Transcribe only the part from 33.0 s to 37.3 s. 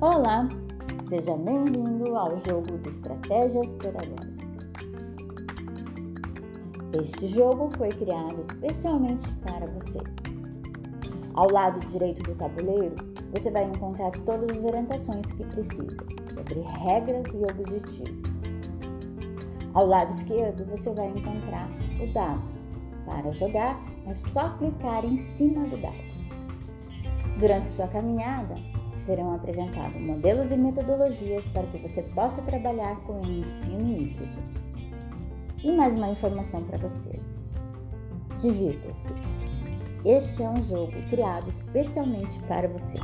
com o ensino híbrido. E mais uma informação para você.